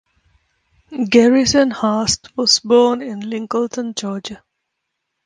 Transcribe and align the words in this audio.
Garrison 1.11 1.69
Hearst 1.69 2.35
was 2.35 2.59
born 2.59 3.03
in 3.03 3.19
Lincolnton, 3.21 3.93
Georgia. 3.95 4.43